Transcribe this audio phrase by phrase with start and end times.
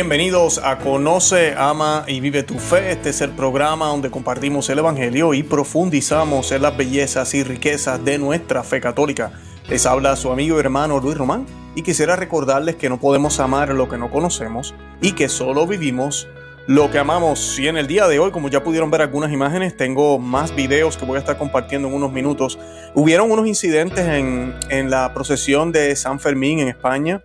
[0.00, 2.90] Bienvenidos a Conoce, Ama y Vive tu Fe.
[2.90, 8.02] Este es el programa donde compartimos el Evangelio y profundizamos en las bellezas y riquezas
[8.02, 9.32] de nuestra fe católica.
[9.68, 11.44] Les habla su amigo y hermano Luis Román
[11.74, 16.28] y quisiera recordarles que no podemos amar lo que no conocemos y que solo vivimos
[16.66, 17.58] lo que amamos.
[17.58, 20.96] Y en el día de hoy, como ya pudieron ver algunas imágenes, tengo más videos
[20.96, 22.58] que voy a estar compartiendo en unos minutos.
[22.94, 27.22] Hubieron unos incidentes en, en la procesión de San Fermín en España.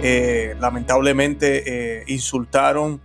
[0.00, 3.00] Eh, lamentablemente eh, insultaron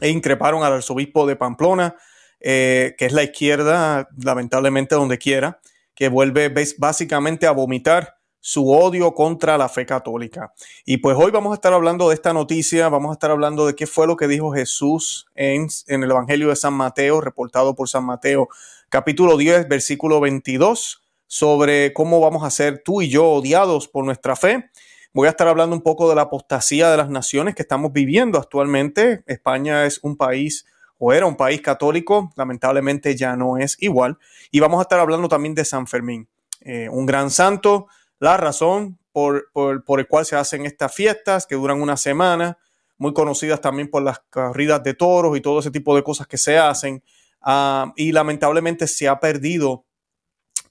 [0.00, 1.94] e increparon al arzobispo de Pamplona,
[2.40, 5.60] eh, que es la izquierda, lamentablemente donde quiera,
[5.94, 10.54] que vuelve básicamente a vomitar su odio contra la fe católica.
[10.86, 13.74] Y pues hoy vamos a estar hablando de esta noticia, vamos a estar hablando de
[13.74, 17.90] qué fue lo que dijo Jesús en, en el Evangelio de San Mateo, reportado por
[17.90, 18.48] San Mateo,
[18.88, 24.34] capítulo 10, versículo 22, sobre cómo vamos a ser tú y yo odiados por nuestra
[24.34, 24.70] fe.
[25.12, 28.38] Voy a estar hablando un poco de la apostasía de las naciones que estamos viviendo
[28.38, 29.22] actualmente.
[29.26, 30.66] España es un país
[30.98, 34.18] o era un país católico, lamentablemente ya no es igual.
[34.50, 36.28] Y vamos a estar hablando también de San Fermín,
[36.60, 37.86] eh, un gran santo
[38.18, 42.58] la razón por, por, el cual se hacen estas fiestas que duran una semana,
[42.98, 46.38] muy conocidas también por las corridas de toros y todo ese tipo de cosas que
[46.38, 47.02] se hacen.
[47.40, 49.84] Ah, y lamentablemente se ha perdido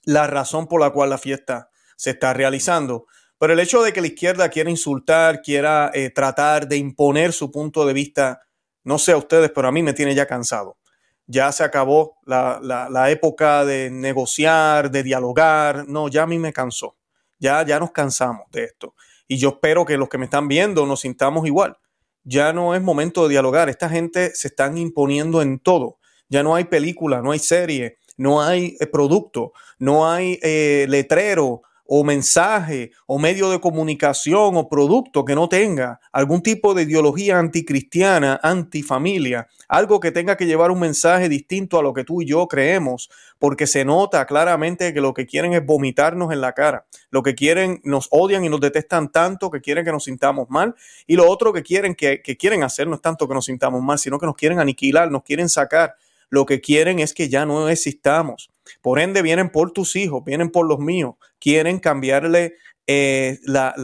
[0.04, 3.06] la razón por la cual la fiesta se está realizando.
[3.38, 7.50] Pero el hecho de que la izquierda quiera insultar, quiera eh, tratar de imponer su
[7.50, 8.42] punto de vista,
[8.84, 10.78] no sé a ustedes, pero a mí me tiene ya cansado.
[11.26, 15.88] Ya se acabó la, la época de negociar, de dialogar.
[15.88, 16.96] No, ya a mí me cansó.
[17.38, 18.94] Ya, ya nos cansamos de esto.
[19.28, 21.76] Y yo espero que los que me están viendo nos sintamos igual.
[22.22, 23.68] Ya no es momento de dialogar.
[23.68, 25.98] Esta gente se están imponiendo en todo.
[26.28, 31.62] Ya no hay película, no hay serie, no hay eh, producto, no hay eh, letrero,
[31.88, 37.38] o mensaje o medio de comunicación o producto que no tenga algún tipo de ideología
[37.38, 42.26] anticristiana, antifamilia, algo que tenga que llevar un mensaje distinto a lo que tú y
[42.26, 46.86] yo creemos, porque se nota claramente que lo que quieren es vomitarnos en la cara,
[47.10, 50.74] lo que quieren, nos odian y nos detestan tanto que quieren que nos sintamos mal,
[51.06, 53.98] y lo otro que quieren, que, quieren hacer no es tanto que nos sintamos mal,
[53.98, 55.96] sino que nos quieren aniquilar, nos quieren sacar
[56.28, 58.50] lo que quieren es que ya no existamos.
[58.80, 62.54] Por ende, vienen por tus hijos, vienen por los míos, quieren cambiarle
[62.86, 63.74] eh, la,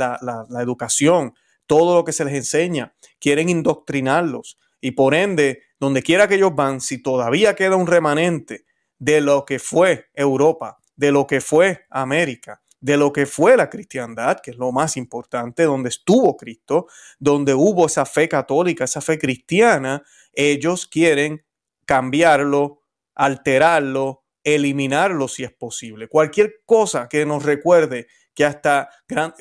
[0.61, 1.34] educación,
[1.67, 4.58] todo lo que se les enseña, quieren indoctrinarlos.
[4.81, 8.64] Y por ende, donde quiera que ellos van, si todavía queda un remanente
[8.99, 13.70] de lo que fue Europa, de lo que fue América, de lo que fue la
[13.70, 16.88] cristiandad, que es lo más importante, donde estuvo Cristo,
[17.19, 20.02] donde hubo esa fe católica, esa fe cristiana,
[20.32, 21.44] ellos quieren
[21.87, 22.82] cambiarlo,
[23.14, 26.09] alterarlo, eliminarlo si es posible.
[26.09, 28.89] Cualquier cosa que nos recuerde que hasta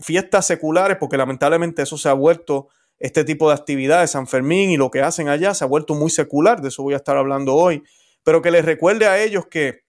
[0.01, 2.69] fiestas seculares, porque lamentablemente eso se ha vuelto,
[2.99, 6.11] este tipo de actividades, San Fermín y lo que hacen allá, se ha vuelto muy
[6.11, 7.83] secular, de eso voy a estar hablando hoy,
[8.23, 9.85] pero que les recuerde a ellos que,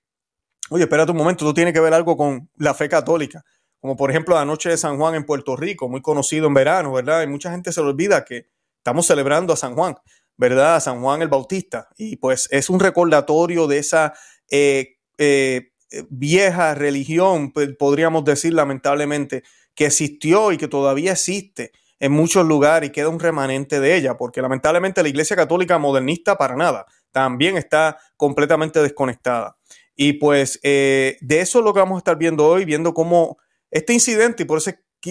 [0.71, 3.45] oye, espérate un momento, tú tienes que ver algo con la fe católica,
[3.81, 6.93] como por ejemplo la noche de San Juan en Puerto Rico, muy conocido en verano,
[6.93, 7.23] ¿verdad?
[7.23, 8.47] Y mucha gente se le olvida que
[8.79, 9.97] estamos celebrando a San Juan.
[10.37, 10.81] ¿verdad?
[10.81, 11.89] San Juan el Bautista.
[11.97, 14.15] Y pues es un recordatorio de esa
[14.51, 15.71] eh, eh,
[16.11, 21.71] vieja religión, pues, podríamos decir lamentablemente, que existió y que todavía existe
[22.01, 26.37] en muchos lugares y queda un remanente de ella, porque lamentablemente la Iglesia Católica modernista
[26.37, 29.57] para nada, también está completamente desconectada.
[29.95, 33.39] Y pues eh, de eso es lo que vamos a estar viendo hoy, viendo cómo
[33.71, 34.61] este incidente, y por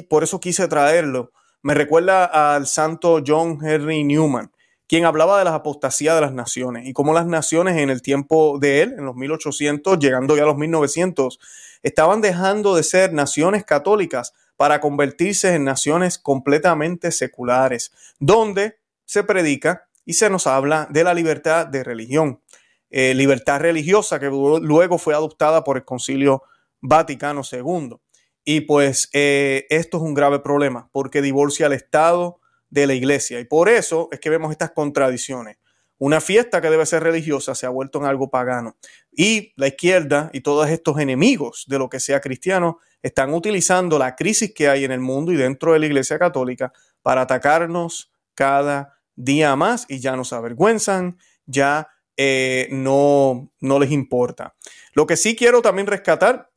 [0.09, 1.31] por eso quise traerlo,
[1.61, 4.51] me recuerda al santo John Henry Newman,
[4.91, 8.59] quien hablaba de las apostasías de las naciones y cómo las naciones en el tiempo
[8.59, 11.39] de él, en los 1800, llegando ya a los 1900,
[11.81, 19.87] estaban dejando de ser naciones católicas para convertirse en naciones completamente seculares, donde se predica
[20.03, 22.41] y se nos habla de la libertad de religión,
[22.89, 26.43] eh, libertad religiosa que luego fue adoptada por el Concilio
[26.81, 27.95] Vaticano II.
[28.43, 32.40] Y pues eh, esto es un grave problema porque divorcia al Estado
[32.71, 33.39] de la iglesia.
[33.39, 35.57] Y por eso es que vemos estas contradicciones.
[35.99, 38.75] Una fiesta que debe ser religiosa se ha vuelto en algo pagano.
[39.11, 44.15] Y la izquierda y todos estos enemigos de lo que sea cristiano están utilizando la
[44.15, 46.73] crisis que hay en el mundo y dentro de la iglesia católica
[47.03, 51.87] para atacarnos cada día más y ya nos avergüenzan, ya
[52.17, 54.55] eh, no, no les importa.
[54.93, 56.49] Lo que sí quiero también rescatar,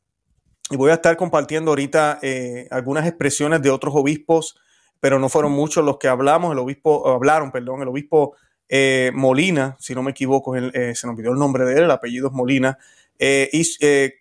[0.71, 4.57] y voy a estar compartiendo ahorita eh, algunas expresiones de otros obispos
[5.05, 8.33] pero no fueron muchos los que hablamos, el obispo, hablaron, perdón, el obispo
[8.67, 11.91] eh, Molina, si no me equivoco, eh, se nos olvidó el nombre de él, el
[11.91, 12.79] apellido es Molina,
[13.19, 13.63] eh, y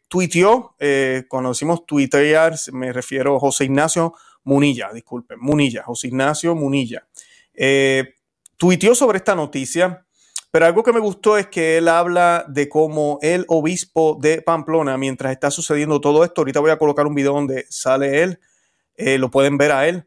[0.08, 0.76] tuiteó,
[1.26, 7.06] cuando decimos tuitear, me refiero a José Ignacio Munilla, disculpen, Munilla, José Ignacio Munilla.
[8.58, 10.04] tuiteó sobre esta noticia,
[10.50, 14.98] pero algo que me gustó es que él habla de cómo el obispo de Pamplona,
[14.98, 18.38] mientras está sucediendo todo esto, ahorita voy a colocar un video donde sale él,
[18.96, 20.06] eh, lo pueden ver a él,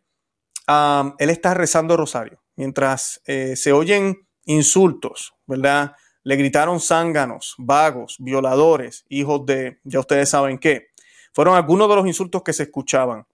[0.67, 5.93] él está rezando rosario, mientras eh, se oyen insultos, ¿verdad?
[6.23, 10.87] Le gritaron zánganos, vagos, violadores, hijos de, ya ustedes saben qué.
[11.33, 13.25] Fueron algunos de los insultos que se escuchaban.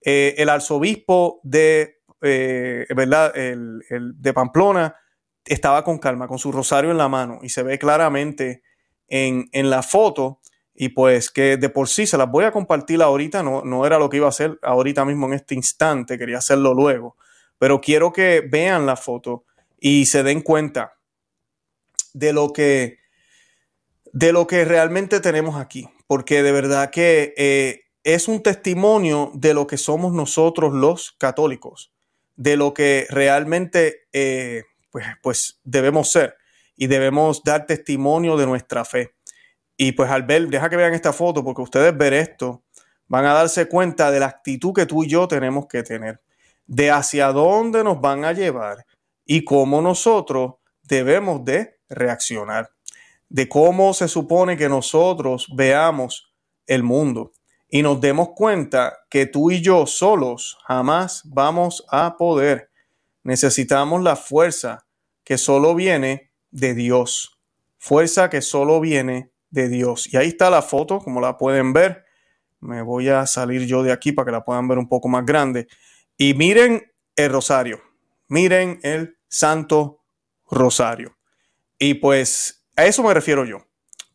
[0.00, 3.36] Eh, el arzobispo de, eh, ¿verdad?
[3.36, 4.94] El, de Pamplona
[5.44, 8.62] estaba con calma, con su rosario en la mano y se ve claramente
[9.08, 10.40] en, la foto
[10.80, 13.98] y pues que de por sí se las voy a compartir ahorita, no, no era
[13.98, 17.16] lo que iba a hacer ahorita mismo en este instante, quería hacerlo luego,
[17.58, 19.44] pero quiero que vean la foto
[19.80, 20.94] y se den cuenta
[22.14, 22.98] de lo que,
[24.12, 29.54] de lo que realmente tenemos aquí, porque de verdad que eh, es un testimonio de
[29.54, 31.92] lo que somos nosotros los católicos,
[32.36, 36.36] de lo que realmente eh, pues, pues debemos ser
[36.76, 39.17] y debemos dar testimonio de nuestra fe.
[39.80, 42.64] Y pues al ver, deja que vean esta foto, porque ustedes ver esto,
[43.06, 46.20] van a darse cuenta de la actitud que tú y yo tenemos que tener,
[46.66, 48.84] de hacia dónde nos van a llevar
[49.24, 52.70] y cómo nosotros debemos de reaccionar,
[53.28, 56.34] de cómo se supone que nosotros veamos
[56.66, 57.30] el mundo
[57.68, 62.72] y nos demos cuenta que tú y yo solos jamás vamos a poder.
[63.22, 64.86] Necesitamos la fuerza
[65.22, 67.38] que solo viene de Dios.
[67.78, 70.12] Fuerza que solo viene de Dios.
[70.12, 72.04] Y ahí está la foto, como la pueden ver.
[72.60, 75.24] Me voy a salir yo de aquí para que la puedan ver un poco más
[75.24, 75.68] grande.
[76.16, 77.80] Y miren el rosario.
[78.28, 80.02] Miren el Santo
[80.50, 81.16] Rosario.
[81.78, 83.64] Y pues a eso me refiero yo.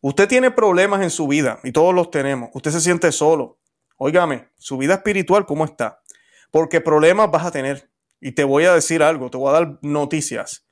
[0.00, 2.50] Usted tiene problemas en su vida y todos los tenemos.
[2.52, 3.58] Usted se siente solo.
[3.96, 6.02] Óigame, su vida espiritual, ¿cómo está?
[6.50, 7.90] Porque problemas vas a tener.
[8.20, 10.66] Y te voy a decir algo, te voy a dar noticias.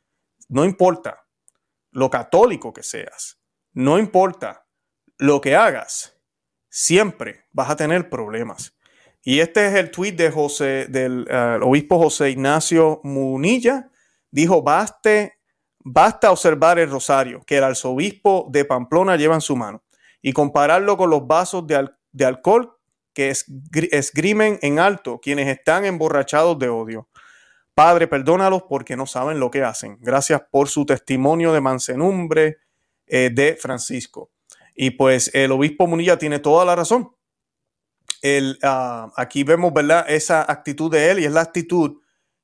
[0.49, 1.25] No importa
[1.91, 3.39] lo católico que seas,
[3.73, 4.67] no importa
[5.19, 6.21] lo que hagas,
[6.69, 8.77] siempre vas a tener problemas.
[9.23, 13.91] Y este es el tweet de José, del eh, obispo José Ignacio Munilla.
[14.31, 15.43] Dijo, baste
[15.85, 19.83] Basta observar el rosario que el arzobispo de Pamplona lleva en su mano
[20.21, 22.79] y compararlo con los vasos de, alcohol
[23.13, 23.33] que
[23.91, 27.09] esgrimen en alto quienes están emborrachados de odio.
[27.75, 29.99] Padre, perdónalos porque no saben lo que hacen.
[30.01, 32.59] Gracias por su testimonio de mansedumbre
[33.15, 34.31] eh, de Francisco.
[34.75, 37.15] Y pues el obispo Munilla tiene toda la razón.
[38.23, 40.07] El, ah, aquí vemos, ¿verdad?
[40.09, 41.99] Esa actitud de él y es la actitud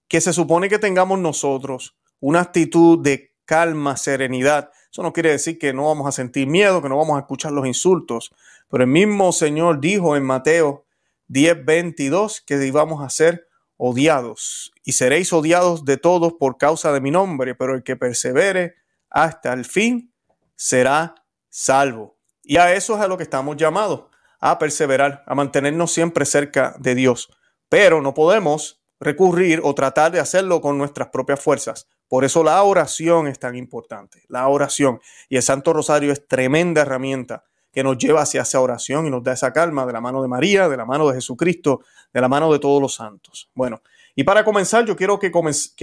[0.08, 1.96] que se supone que tengamos nosotros.
[2.20, 4.70] Una actitud de calma, serenidad.
[4.92, 7.52] Eso no quiere decir que no vamos a sentir miedo, que no vamos a escuchar
[7.52, 8.30] los insultos,
[8.68, 10.84] pero el mismo Señor dijo en Mateo
[11.28, 13.48] 10, 22 que íbamos a ser
[13.78, 18.74] odiados y seréis odiados de todos por causa de mi nombre, pero el que persevere
[19.08, 20.12] hasta el fin
[20.58, 21.14] será
[21.48, 22.18] salvo.
[22.42, 24.04] Y a eso es a lo que estamos llamados,
[24.40, 27.30] a perseverar, a mantenernos siempre cerca de Dios.
[27.68, 31.88] Pero no podemos recurrir o tratar de hacerlo con nuestras propias fuerzas.
[32.08, 35.00] Por eso la oración es tan importante, la oración.
[35.28, 39.22] Y el Santo Rosario es tremenda herramienta que nos lleva hacia esa oración y nos
[39.22, 42.28] da esa calma de la mano de María, de la mano de Jesucristo, de la
[42.28, 43.50] mano de todos los santos.
[43.54, 43.82] Bueno,
[44.18, 45.30] y para comenzar, yo quiero que,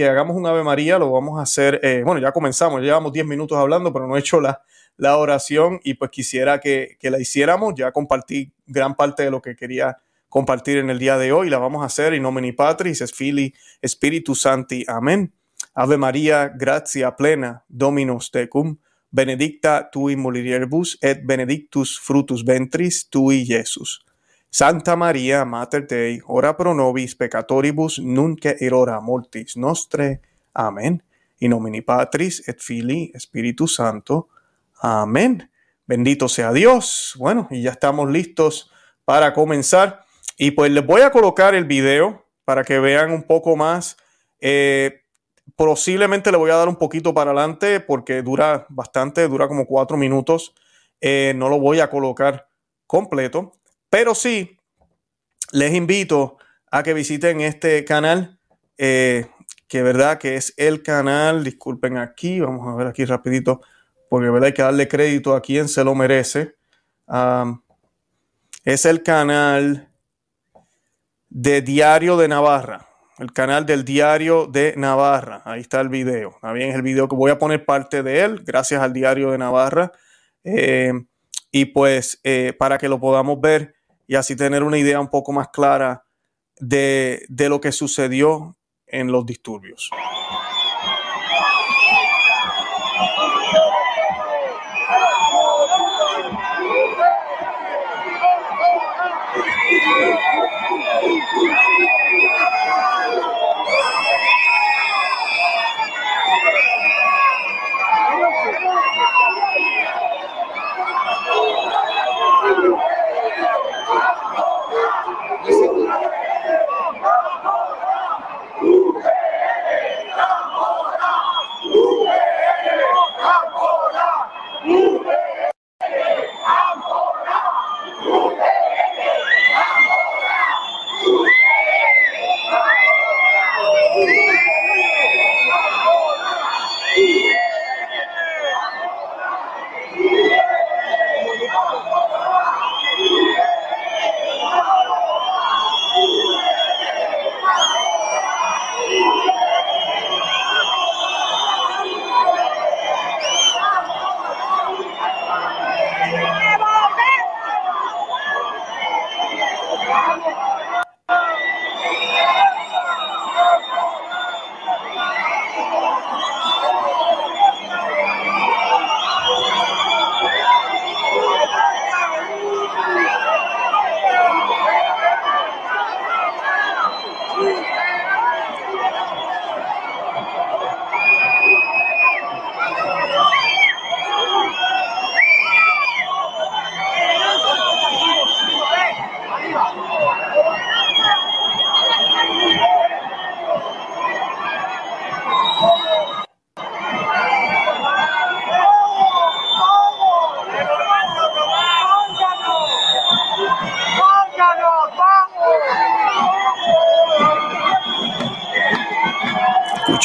[0.06, 3.56] hagamos un Ave María, lo vamos a hacer, eh, bueno, ya comenzamos, llevamos 10 minutos
[3.56, 4.60] hablando, pero no he hecho la,
[5.16, 9.96] oración y pues quisiera que, la hiciéramos, ya compartí gran parte de lo que quería
[10.28, 13.54] compartir en el día de hoy, la vamos a hacer in nomine Patris, es Fili,
[13.82, 15.32] Spiritu Santi, amén.
[15.72, 18.76] Ave María, gratia plena, Dominus tecum,
[19.10, 24.05] benedicta tui mulieribus et benedictus frutus ventris tui, Jesús.
[24.50, 30.20] Santa María, Mater Dei, ora pro nobis peccatoribus, nunc et hora mortis nostre.
[30.54, 31.02] Amén.
[31.40, 34.28] In nomine Patris et Filii, Espíritu Santo.
[34.80, 35.50] Amén.
[35.86, 37.14] Bendito sea Dios.
[37.18, 38.70] Bueno, y ya estamos listos
[39.04, 40.04] para comenzar.
[40.38, 43.96] Y pues les voy a colocar el video para que vean un poco más.
[44.40, 45.02] Eh,
[45.54, 49.96] Posiblemente le voy a dar un poquito para adelante porque dura bastante, dura como cuatro
[49.96, 50.54] minutos.
[51.00, 52.48] Eh, no lo voy a colocar
[52.86, 53.52] completo,
[53.96, 54.58] pero sí
[55.52, 56.36] les invito
[56.70, 58.38] a que visiten este canal,
[58.76, 59.26] eh,
[59.68, 63.62] que verdad que es el canal, disculpen aquí, vamos a ver aquí rapidito,
[64.10, 66.56] porque verdad hay que darle crédito a quien se lo merece.
[68.66, 69.88] es el canal
[71.30, 72.86] de Diario de Navarra
[73.18, 75.40] el canal del Diario de Navarra.
[75.46, 76.32] Ahí está el video.
[76.34, 79.30] Está bien, es el video que voy a poner parte de él, gracias al Diario
[79.30, 79.90] de Navarra.
[80.44, 80.92] Eh,
[81.50, 83.75] y pues eh, para que lo podamos ver
[84.06, 86.04] y así tener una idea un poco más clara
[86.58, 89.90] de, de lo que sucedió en los disturbios.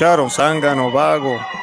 [0.02, 1.61] Escucharon, zángano, vago.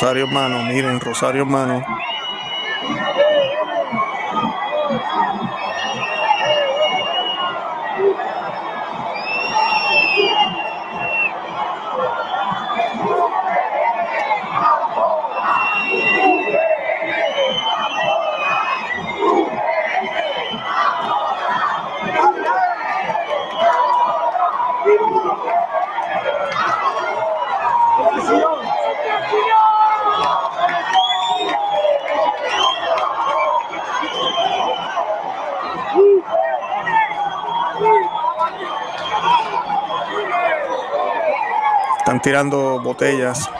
[0.00, 1.84] Rosario hermano, miren, Rosario hermano.
[42.28, 43.50] Tirando botellas.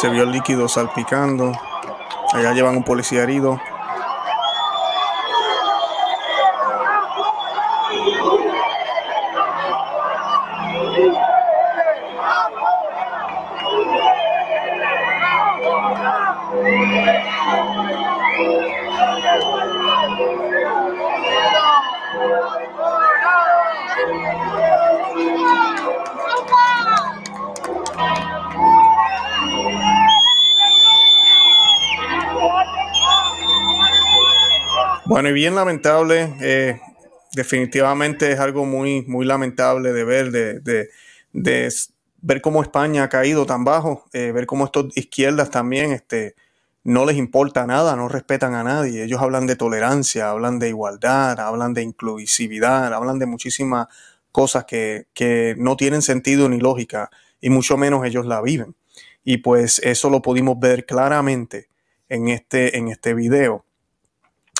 [0.00, 1.52] Se vio líquido salpicando.
[2.32, 3.60] Allá llevan un policía herido.
[35.16, 36.78] Bueno, y bien lamentable, eh,
[37.32, 40.90] definitivamente es algo muy, muy lamentable de ver, de,
[41.32, 46.34] ver cómo España ha caído tan bajo, eh, ver cómo estas izquierdas también este,
[46.84, 49.04] no les importa nada, no respetan a nadie.
[49.04, 53.86] Ellos hablan de tolerancia, hablan de igualdad, hablan de inclusividad, hablan de muchísimas
[54.32, 57.08] cosas que, que no tienen sentido ni lógica,
[57.40, 58.76] y mucho menos ellos la viven.
[59.24, 61.70] Y pues eso lo pudimos ver claramente
[62.10, 63.65] en este, en este video.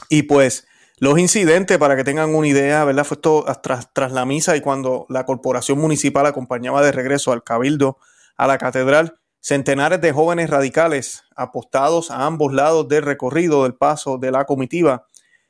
[0.09, 0.67] Y pues
[0.99, 3.05] los incidentes, para que tengan una idea, ¿verdad?
[3.05, 7.45] Fue esto tras, tras, la misa y cuando la corporación municipal acompañaba de regreso al
[7.45, 7.99] cabildo
[8.37, 14.19] a la catedral, centenares de jóvenes radicales apostados a ambos lados del recorrido del paso
[14.19, 15.07] de la comitiva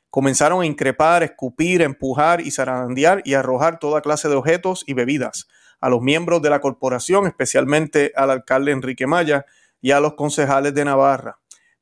[0.09, 5.47] comenzaron a increpar, escupir, empujar y zarandear y arrojar toda clase de objetos y bebidas
[5.79, 9.45] a los miembros de la corporación, especialmente al alcalde Enrique Maya,
[9.79, 11.37] y a los concejales de Navarra,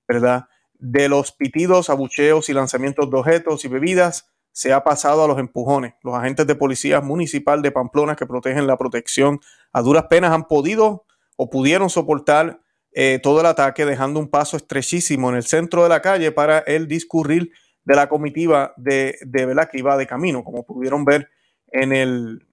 [0.05, 0.49] ¿verdad?
[0.79, 5.38] De los pitidos, abucheos y lanzamientos de objetos y bebidas se ha pasado a los
[5.38, 5.95] empujones.
[6.01, 9.39] Los agentes de policía municipal de Pamplona que protegen la protección
[9.73, 12.61] a duras penas han podido o pudieron soportar
[12.93, 16.59] eh, todo el ataque, dejando un paso estrechísimo en el centro de la calle para
[16.59, 17.51] el discurrir
[17.83, 21.29] de la comitiva de, de que iba de camino, como pudieron ver
[21.67, 22.47] en el,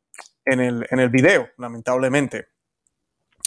[0.44, 2.48] en el, en el video, lamentablemente.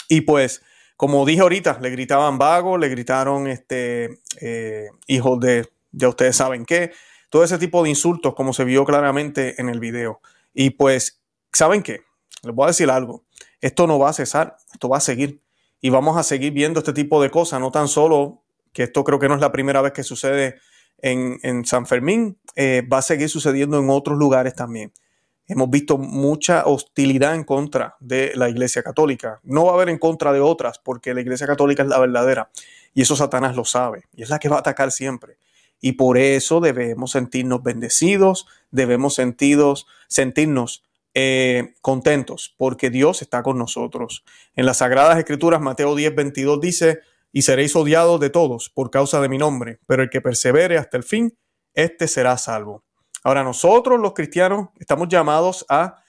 [0.08, 0.62] Y pues,
[0.98, 6.66] como dije ahorita, le gritaban vago, le gritaron este, eh, hijos de, ya ustedes saben
[6.66, 6.92] qué,
[7.30, 10.22] todo ese tipo de insultos, como se vio claramente en el video.
[10.54, 12.02] Y pues, ¿saben qué?
[12.44, 13.24] Les voy a decir algo.
[13.60, 15.42] Esto no va a cesar, esto va a seguir
[15.82, 19.20] y vamos a seguir viendo este tipo de cosas, no tan solo que esto creo
[19.20, 20.56] que no es la primera vez que sucede
[20.98, 24.92] en, San Fermín, eh, va a seguir sucediendo en otros lugares también.
[25.48, 29.40] Hemos visto mucha hostilidad en contra de la Iglesia Católica.
[29.44, 32.50] No va a haber en contra de otras, porque la Iglesia Católica es la verdadera.
[32.94, 34.06] Y eso Satanás lo sabe.
[34.14, 35.38] Y es la que va a atacar siempre.
[35.82, 44.24] Y por eso debemos sentirnos bendecidos, debemos sentirnos eh, contentos porque Dios está con nosotros.
[44.56, 47.00] En las Sagradas Escrituras, Mateo 10, 22 dice,
[47.32, 50.96] y seréis odiados de todos por causa de mi nombre, pero el que persevere hasta
[50.96, 51.38] el fin,
[51.74, 52.85] éste será salvo.
[53.26, 56.02] Ahora nosotros los cristianos estamos llamados a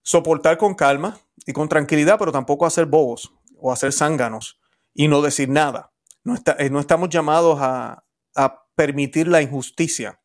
[0.00, 4.58] soportar con calma y con tranquilidad, pero tampoco a ser bobos o a ser zánganos
[4.94, 5.92] y no decir nada.
[6.22, 10.18] No, eh, no estamos llamados a, a permitir la injusticia.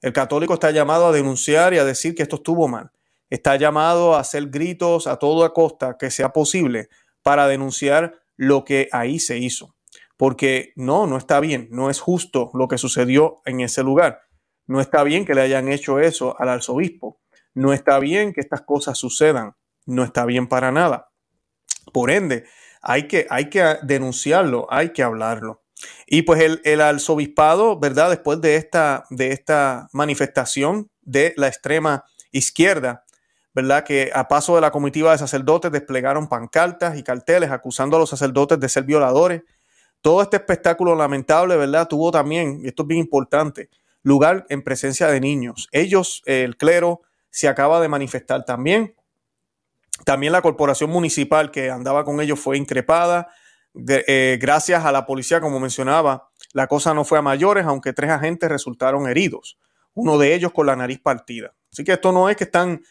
[0.00, 2.90] El católico está llamado a denunciar y a decir que esto estuvo mal
[3.32, 6.90] está llamado a hacer gritos a toda costa que sea posible
[7.22, 9.74] para denunciar lo que ahí se hizo.
[10.18, 14.20] Porque no, no está bien, no es justo lo que sucedió en ese lugar.
[14.66, 17.20] No está bien que le hayan hecho eso al arzobispo.
[17.54, 19.54] No está bien que estas cosas sucedan.
[19.86, 21.10] No está bien para nada.
[21.92, 22.44] Por ende,
[22.80, 25.62] hay que, hay que denunciarlo, hay que hablarlo.
[26.06, 28.10] Y pues el, el, arzobispado, ¿verdad?
[28.10, 33.04] Después de esta, de esta manifestación de la extrema izquierda,
[33.54, 33.84] ¿verdad?
[33.84, 38.10] Que a paso de la comitiva de sacerdotes desplegaron pancartas y carteles acusando a los
[38.10, 39.42] sacerdotes de ser violadores.
[40.00, 41.88] Todo este espectáculo lamentable, ¿verdad?
[41.88, 43.68] Tuvo también, y esto es bien importante,
[44.02, 45.68] lugar en presencia de niños.
[45.72, 48.94] Ellos, el clero, se acaba de manifestar también.
[50.04, 53.28] También la corporación municipal que andaba con ellos fue increpada.
[53.88, 58.10] Eh, gracias a la policía, como mencionaba, la cosa no fue a mayores, aunque tres
[58.10, 59.58] agentes resultaron heridos,
[59.94, 61.54] uno de ellos con la nariz partida.
[61.72, 62.82] Así que esto no es que están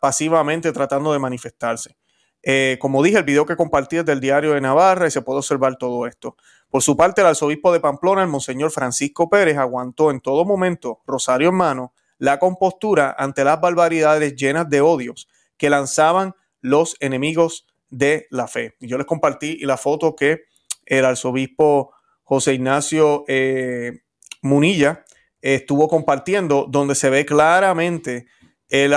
[0.00, 1.96] pasivamente tratando de manifestarse.
[2.42, 5.38] Eh, como dije, el video que compartí es del diario de Navarra y se puede
[5.38, 6.36] observar todo esto.
[6.70, 11.00] Por su parte, el arzobispo de Pamplona, el monseñor Francisco Pérez, aguantó en todo momento,
[11.06, 17.66] rosario en mano, la compostura ante las barbaridades llenas de odios que lanzaban los enemigos
[17.88, 18.76] de la fe.
[18.80, 20.42] Yo les compartí la foto que
[20.86, 24.02] el arzobispo José Ignacio eh,
[24.42, 25.04] Munilla
[25.40, 28.26] estuvo compartiendo, donde se ve claramente
[28.68, 28.94] el,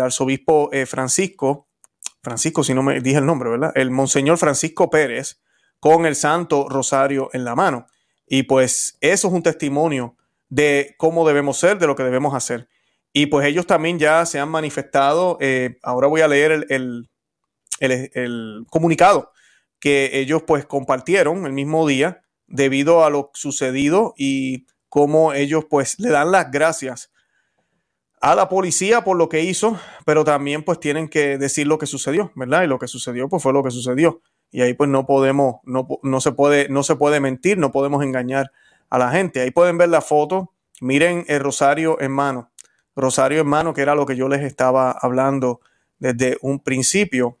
[0.00, 1.68] arzobispo eh, Francisco,
[2.22, 3.72] Francisco, si no me dije el nombre, ¿verdad?
[3.74, 5.40] El monseñor Francisco Pérez
[5.80, 7.86] con el Santo Rosario en la mano.
[8.26, 10.16] Y pues eso es un testimonio
[10.48, 12.68] de cómo debemos ser, de lo que debemos hacer.
[13.12, 17.10] Y pues ellos también ya se han manifestado, eh, ahora voy a leer el,
[17.80, 19.32] el, comunicado
[19.80, 25.98] que ellos pues compartieron el mismo día debido a lo sucedido y cómo ellos pues
[25.98, 27.11] le dan las gracias
[28.22, 31.86] a la policía por lo que hizo, pero también pues tienen que decir lo que
[31.86, 32.62] sucedió, ¿verdad?
[32.62, 34.22] Y lo que sucedió pues fue lo que sucedió.
[34.52, 38.04] Y ahí pues no podemos, no, no, se puede, no se puede mentir, no podemos
[38.04, 38.52] engañar
[38.90, 39.40] a la gente.
[39.40, 42.52] Ahí pueden ver la foto, miren el rosario en mano,
[42.94, 45.60] rosario en mano, que era lo que yo les estaba hablando
[45.98, 47.38] desde un principio.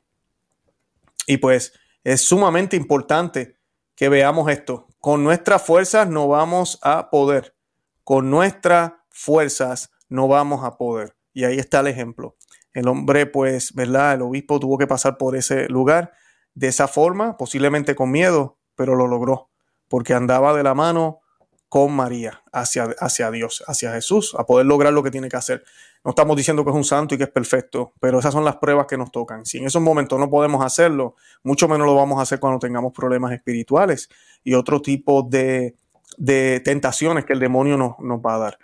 [1.28, 3.54] Y pues es sumamente importante
[3.94, 4.88] que veamos esto.
[4.98, 7.54] Con nuestras fuerzas no vamos a poder.
[8.02, 11.16] Con nuestras fuerzas no vamos a poder.
[11.32, 12.36] Y ahí está el ejemplo.
[12.72, 14.14] El hombre, pues, ¿verdad?
[14.14, 16.12] El obispo tuvo que pasar por ese lugar
[16.54, 19.50] de esa forma, posiblemente con miedo, pero lo logró,
[19.88, 21.20] porque andaba de la mano
[21.68, 25.64] con María hacia, hacia Dios, hacia Jesús, a poder lograr lo que tiene que hacer.
[26.04, 28.56] No estamos diciendo que es un santo y que es perfecto, pero esas son las
[28.56, 29.46] pruebas que nos tocan.
[29.46, 32.92] Si en esos momentos no podemos hacerlo, mucho menos lo vamos a hacer cuando tengamos
[32.92, 34.10] problemas espirituales
[34.44, 35.76] y otro tipo de,
[36.18, 38.58] de tentaciones que el demonio nos, nos va a dar.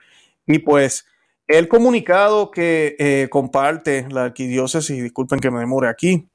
[0.47, 1.07] Y pues
[1.49, 6.29] el comunicado que eh, comparte la arquidiócesis, disculpen que me demore aquí,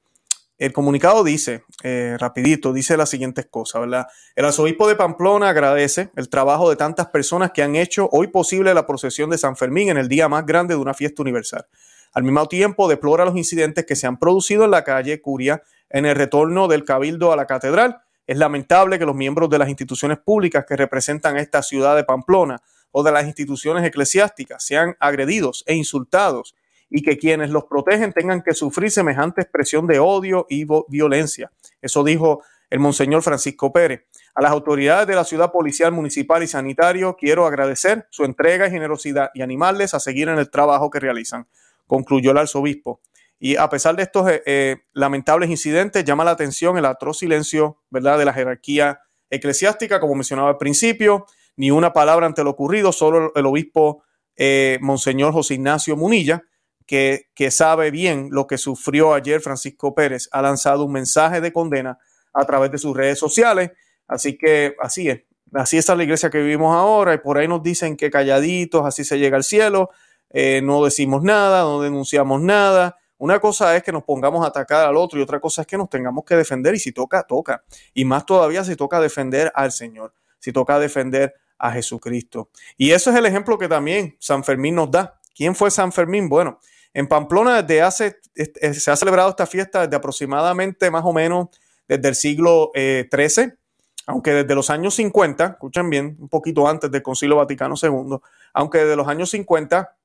[0.57, 4.07] el comunicado dice, eh, rapidito, dice las siguientes cosas, ¿verdad?
[4.35, 8.73] El arzobispo de Pamplona agradece el trabajo de tantas personas que han hecho hoy posible
[8.73, 11.65] la procesión de San Fermín en el día más grande de una fiesta universal.
[12.13, 16.05] Al mismo tiempo, deplora los incidentes que se han producido en la calle Curia en
[16.05, 20.17] el retorno del cabildo a la catedral Es lamentable que los miembros de las instituciones
[20.17, 22.61] públicas que representan esta ciudad de Pamplona
[22.93, 26.55] o de las instituciones eclesiásticas sean agredidos e insultados
[26.89, 31.51] y que quienes los protegen tengan que sufrir semejante expresión de odio y violencia.
[31.81, 34.05] Eso dijo el monseñor Francisco Pérez.
[34.35, 38.71] A las autoridades de la ciudad policial, municipal y sanitario quiero agradecer su entrega y
[38.71, 41.47] generosidad y animarles a seguir en el trabajo que realizan,
[41.87, 43.01] concluyó el arzobispo.
[43.39, 47.77] Y a pesar de estos eh, eh, lamentables incidentes, llama la atención el atroz silencio
[47.89, 48.19] ¿verdad?
[48.19, 49.01] de la jerarquía
[49.31, 54.03] eclesiástica, como mencionaba al principio, ni una palabra ante lo ocurrido, solo el obispo
[54.35, 56.43] eh, Monseñor José Ignacio Munilla,
[56.85, 61.97] que, sabe bien lo que sufrió ayer Francisco Pérez, ha lanzado un mensaje de condena
[62.33, 63.71] a través de sus redes sociales.
[64.07, 65.21] Así que así es.
[65.53, 69.03] Así está la iglesia que vivimos ahora y por ahí nos dicen que calladitos, así
[69.03, 69.91] se llega al cielo,
[70.31, 72.97] eh, no decimos nada, no denunciamos nada.
[73.19, 75.77] Una cosa es que nos pongamos a atacar al otro y otra cosa es que
[75.77, 77.63] nos tengamos que defender y si toca, toca.
[77.93, 82.49] Y más todavía si toca defender al Señor, si toca defender a Jesucristo.
[82.77, 85.17] Y eso es el ejemplo que también San Fermín nos da.
[85.33, 86.27] ¿Quién fue San Fermín?
[86.27, 86.59] Bueno,
[86.93, 91.47] en Pamplona desde hace, se ha celebrado esta fiesta desde aproximadamente más o menos
[91.87, 93.57] desde el siglo XIII, eh,
[94.07, 98.17] aunque desde los años 50, escuchen bien, un poquito antes del Concilio Vaticano II,
[98.53, 99.95] aunque desde los años 50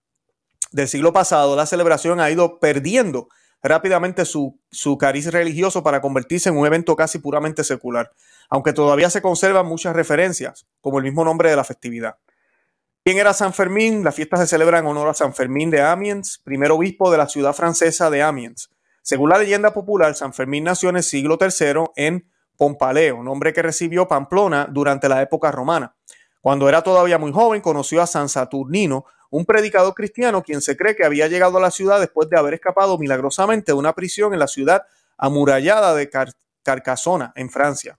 [0.70, 3.28] del siglo pasado la celebración ha ido perdiendo
[3.62, 4.58] rápidamente su,
[4.98, 8.10] cariz religioso para convertirse en un evento casi puramente secular,
[8.48, 12.16] aunque todavía se conservan muchas referencias, como el mismo nombre de la festividad.
[13.04, 14.04] ¿Quién era San Fermín?
[14.04, 17.28] La fiesta se celebra en honor a San Fermín de Amiens, primer obispo de la
[17.28, 18.70] ciudad francesa de Amiens.
[19.02, 23.62] Según la leyenda popular, San Fermín nació en el siglo III en Pompaleo, nombre que
[23.62, 25.96] recibió Pamplona durante la época romana.
[26.40, 30.96] Cuando era todavía muy joven, conoció a San Saturnino, un predicador cristiano quien se cree
[30.96, 34.38] que había llegado a la ciudad después de haber escapado milagrosamente de una prisión en
[34.38, 34.82] la ciudad
[35.16, 36.10] amurallada de
[36.62, 37.98] Carcasona, en Francia.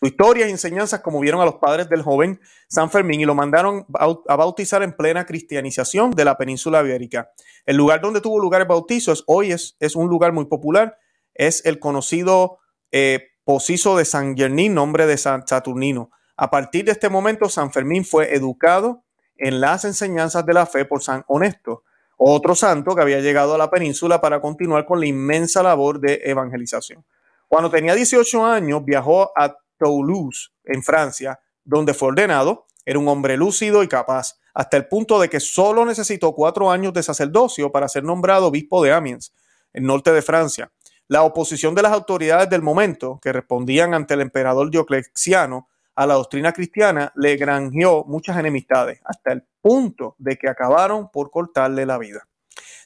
[0.00, 3.86] Su historia y enseñanzas conmovieron a los padres del joven San Fermín y lo mandaron
[3.94, 7.30] a bautizar en plena cristianización de la península ibérica.
[7.66, 10.98] El lugar donde tuvo lugar el bautizo hoy es, es un lugar muy popular,
[11.34, 12.58] es el conocido
[12.90, 16.10] eh, Posizo de San Gernín, nombre de San Saturnino.
[16.36, 19.04] A partir de este momento, San Fermín fue educado
[19.42, 21.82] en las enseñanzas de la fe por San Honesto,
[22.16, 26.20] otro santo que había llegado a la península para continuar con la inmensa labor de
[26.24, 27.04] evangelización.
[27.48, 32.66] Cuando tenía 18 años, viajó a Toulouse, en Francia, donde fue ordenado.
[32.84, 36.92] Era un hombre lúcido y capaz, hasta el punto de que solo necesitó cuatro años
[36.92, 39.34] de sacerdocio para ser nombrado obispo de Amiens,
[39.72, 40.70] el norte de Francia.
[41.08, 46.14] La oposición de las autoridades del momento, que respondían ante el emperador Diocleciano a la
[46.14, 51.98] doctrina cristiana, le granjeó muchas enemistades, hasta el punto de que acabaron por cortarle la
[51.98, 52.26] vida.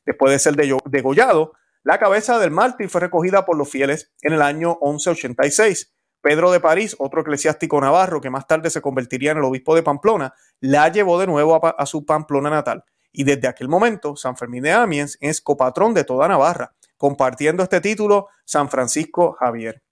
[0.05, 4.43] Después de ser degollado, la cabeza del mártir fue recogida por los fieles en el
[4.43, 9.45] año 1186 Pedro de París, otro eclesiástico navarro que más tarde se convertiría en el
[9.45, 12.85] obispo de Pamplona, la llevó de nuevo a, su Pamplona natal.
[13.13, 17.81] Y desde aquel momento, San Fermín de Amiens es copatrón de toda Navarra, compartiendo este
[17.81, 19.85] título San Francisco Javier.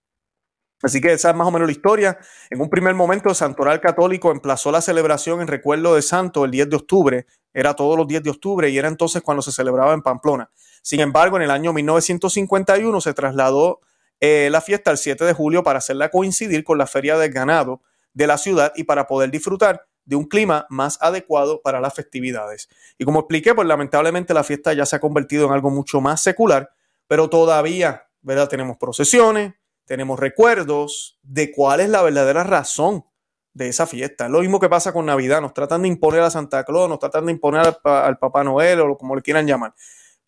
[0.84, 2.18] Así que esa es más o menos la historia.
[2.50, 6.50] En un primer momento, el Santoral Católico emplazó la celebración en recuerdo de Santo el
[6.50, 7.26] 10 de octubre.
[7.54, 10.50] Era todos los 10 de octubre y era entonces cuando se celebraba en Pamplona.
[10.82, 13.80] Sin embargo, en el año 1951 se trasladó
[14.20, 17.80] eh, la fiesta el 7 de julio para hacerla coincidir con la feria del ganado
[18.12, 22.68] de la ciudad y para poder disfrutar de un clima más adecuado para las festividades.
[22.98, 26.22] Y como expliqué, pues lamentablemente la fiesta ya se ha convertido en algo mucho más
[26.22, 26.68] secular,
[27.06, 28.50] pero todavía, ¿verdad?
[28.50, 33.04] Tenemos procesiones, tenemos recuerdos de cuál es la verdadera razón
[33.52, 34.26] de esa fiesta.
[34.26, 36.98] Es lo mismo que pasa con Navidad, nos tratan de imponer a Santa Claus, nos
[36.98, 39.74] tratan de imponer al, al Papá Noel o como le quieran llamar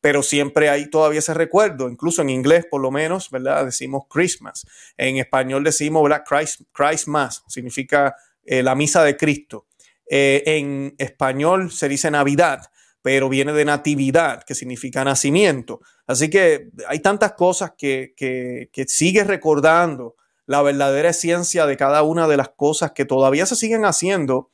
[0.07, 3.65] pero siempre hay todavía ese recuerdo, incluso en inglés por lo menos, ¿verdad?
[3.65, 4.65] Decimos Christmas,
[4.97, 6.23] en español decimos, ¿verdad?
[6.25, 8.15] Christ, Christmas, significa
[8.45, 9.67] eh, la misa de Cristo.
[10.09, 12.71] Eh, en español se dice Navidad,
[13.07, 15.81] pero viene de natividad, que significa nacimiento.
[16.09, 20.17] Así que hay tantas cosas que, que, que sigue recordando
[20.47, 24.51] la verdadera esencia de cada una de las cosas que todavía se siguen haciendo,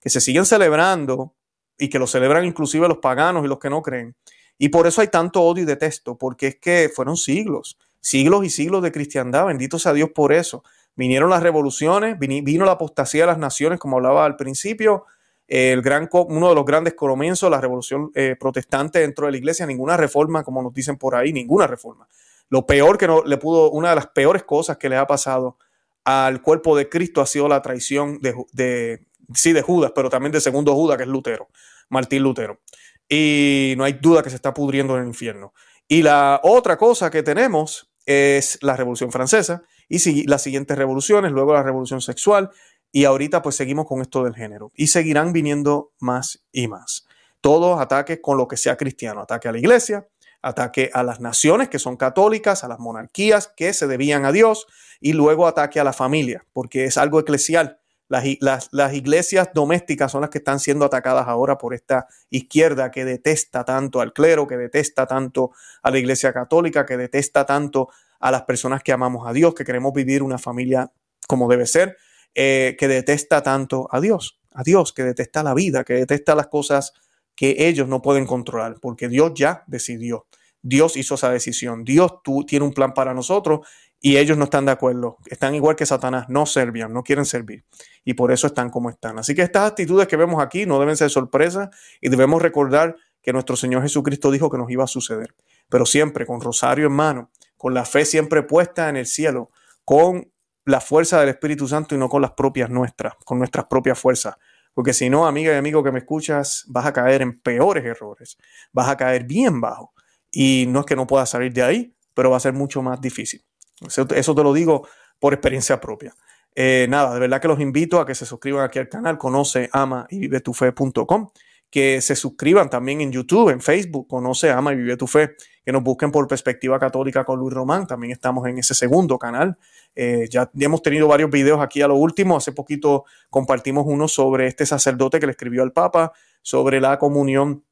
[0.00, 1.34] que se siguen celebrando
[1.76, 4.14] y que lo celebran inclusive los paganos y los que no creen.
[4.56, 8.50] Y por eso hay tanto odio y detesto, porque es que fueron siglos, siglos y
[8.50, 10.62] siglos de cristiandad, bendito sea Dios por eso.
[10.94, 15.06] Vinieron las revoluciones, vino la apostasía de las naciones, como hablaba al principio,
[15.48, 19.66] el gran, uno de los grandes comienzos, la revolución eh, protestante dentro de la iglesia,
[19.66, 22.08] ninguna reforma, como nos dicen por ahí, ninguna reforma.
[22.48, 25.58] Lo peor que no, le pudo, una de las peores cosas que le ha pasado
[26.04, 30.40] al cuerpo de Cristo ha sido la traición de, sí, de Judas, pero también de
[30.40, 31.48] segundo Judas, que es Lutero,
[31.88, 32.60] Martín Lutero
[33.08, 35.52] y no hay duda que se está pudriendo en el infierno.
[35.88, 41.54] Y la otra cosa que tenemos es la Revolución Francesa y las siguientes revoluciones, luego
[41.54, 42.50] la revolución sexual
[42.96, 47.06] y ahorita pues seguimos con esto del género y seguirán viniendo más y más.
[47.42, 50.08] Todos ataques con lo que sea cristiano, ataque a la iglesia,
[50.40, 54.66] ataque a las naciones que son católicas, a las monarquías que se debían a Dios
[54.98, 57.80] y luego ataque a la familia, porque es algo eclesial.
[58.08, 63.04] Las, las, iglesias domésticas son las que están siendo atacadas ahora por esta izquierda que
[63.04, 65.50] detesta tanto al clero, que detesta tanto
[65.82, 69.66] a la iglesia católica, que detesta tanto a las personas que amamos a Dios, que
[69.66, 70.90] queremos vivir una familia
[71.28, 71.98] como debe ser,
[72.38, 76.48] eh, que detesta tanto a Dios, a Dios, que detesta la vida, que detesta las
[76.48, 76.92] cosas
[77.34, 80.26] que ellos no pueden controlar, porque Dios ya decidió.
[80.60, 81.82] Dios hizo esa decisión.
[81.82, 83.66] Dios tú, tiene un plan para nosotros
[84.02, 85.16] y ellos no están de acuerdo.
[85.24, 87.64] Están igual que Satanás, no servían, no quieren servir.
[88.04, 89.18] Y por eso están como están.
[89.18, 91.70] Así que estas actitudes que vemos aquí no deben ser sorpresas
[92.02, 95.34] y debemos recordar que nuestro Señor Jesucristo dijo que nos iba a suceder.
[95.70, 99.50] Pero siempre con rosario en mano, con la fe siempre puesta en el cielo,
[99.86, 100.30] con
[100.66, 104.34] la fuerza del Espíritu Santo y no con las propias nuestras, con nuestras propias fuerzas.
[104.74, 108.36] Porque si no, amiga y amigo que me escuchas, vas a caer en peores errores,
[108.72, 109.94] vas a caer bien bajo.
[110.30, 113.00] Y no es que no puedas salir de ahí, pero va a ser mucho más
[113.00, 113.42] difícil.
[113.80, 114.86] Eso, te lo digo
[115.20, 116.12] por experiencia propia.
[116.54, 119.70] Eh, nada, de verdad que los invito a que se suscriban aquí al canal, conoce,
[119.72, 121.30] ama y vive tu fe.com,
[121.70, 125.72] que se suscriban también en YouTube, en Facebook, conoce, ama y vive tu fe, que
[125.72, 129.58] nos busquen por Perspectiva Católica con Luis Román, también estamos en ese segundo canal.
[129.94, 134.46] Eh, ya hemos tenido varios videos aquí a lo último, hace poquito compartimos uno sobre
[134.46, 137.64] este sacerdote que le escribió al Papa, sobre la comunión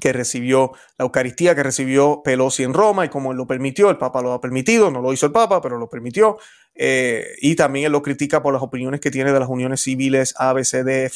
[0.00, 3.96] que recibió la Eucaristía, que recibió Pelosi en Roma y como él lo permitió, el
[3.96, 6.38] Papa lo ha permitido, no lo hizo el Papa, pero lo permitió.
[6.80, 10.34] Eh, y también él lo critica por las opiniones que tiene de las uniones civiles
[10.36, 11.10] A, B, C, D,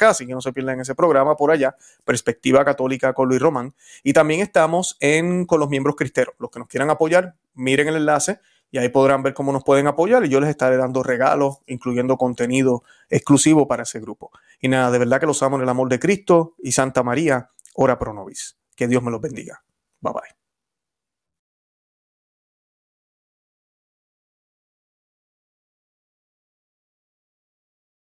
[0.00, 3.74] así que no se pierdan ese programa por allá, Perspectiva Católica con Luis Román.
[4.04, 6.34] Y también estamos en, con los miembros cristeros.
[6.38, 8.38] Los que nos quieran apoyar, miren el enlace
[8.70, 12.16] y ahí podrán ver cómo nos pueden apoyar y yo les estaré dando regalos, incluyendo
[12.16, 14.30] contenido exclusivo para ese grupo.
[14.60, 17.50] Y nada, de verdad que los amo en el amor de Cristo y Santa María
[17.74, 18.56] ora pro nobis.
[18.74, 19.62] Que Dios me los bendiga.
[20.00, 20.43] Bye bye.